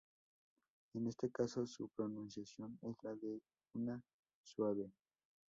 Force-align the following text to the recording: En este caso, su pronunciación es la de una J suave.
En 0.95 1.05
este 1.05 1.29
caso, 1.31 1.67
su 1.67 1.87
pronunciación 1.89 2.79
es 2.81 2.95
la 3.03 3.13
de 3.13 3.39
una 3.75 3.97
J 3.97 4.03
suave. 4.41 4.91